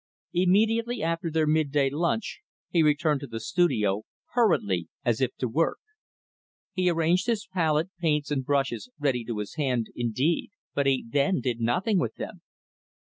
Immediately 0.33 1.03
after 1.03 1.29
their 1.29 1.45
midday 1.45 1.91
lunch, 1.91 2.39
he 2.71 2.81
returned 2.81 3.19
to 3.19 3.27
the 3.27 3.39
studio 3.39 4.01
hurriedly, 4.33 4.89
as 5.05 5.21
if 5.21 5.35
to 5.35 5.47
work. 5.47 5.77
He 6.73 6.89
arranged 6.89 7.27
his 7.27 7.45
palette, 7.45 7.91
paints, 7.99 8.31
and 8.31 8.43
brushes 8.43 8.89
ready 8.97 9.23
to 9.25 9.37
his 9.37 9.57
hand, 9.57 9.91
indeed 9.95 10.49
but 10.73 10.87
he, 10.87 11.05
then, 11.07 11.39
did 11.39 11.59
nothing 11.59 11.99
with 11.99 12.15
them. 12.15 12.41